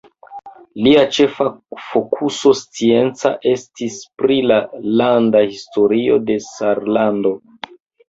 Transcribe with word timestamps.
Lia 0.85 1.03
ĉefa 1.17 1.45
fokuso 1.89 2.55
scienca 2.61 3.33
estis 3.53 4.01
pri 4.25 4.41
la 4.55 4.61
landa 5.05 5.47
historio 5.55 6.21
de 6.33 6.43
Sarlando. 6.51 7.41